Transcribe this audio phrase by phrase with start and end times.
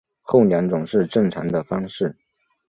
[0.23, 2.17] 后两种是正常的方式。